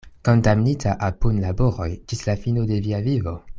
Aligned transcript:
Kondamnita 0.27 0.95
al 1.09 1.17
punlaboroj 1.25 1.89
ĝis 2.13 2.25
la 2.31 2.37
fino 2.47 2.65
de 2.73 2.81
via 2.89 3.05
vivo? 3.11 3.39